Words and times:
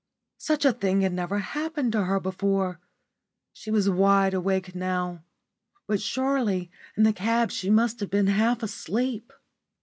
Such 0.39 0.65
a 0.65 0.73
thing 0.73 1.01
had 1.01 1.13
never 1.13 1.37
happened 1.37 1.91
to 1.91 2.05
her 2.05 2.19
before. 2.19 2.79
She 3.53 3.69
was 3.69 3.87
wide 3.87 4.33
awake 4.33 4.73
now. 4.73 5.23
But 5.85 6.01
surely 6.01 6.71
in 6.97 7.03
the 7.03 7.13
cab 7.13 7.51
she 7.51 7.69
must 7.69 7.99
have 7.99 8.09
been 8.09 8.25
half 8.25 8.63
asleep. 8.63 9.31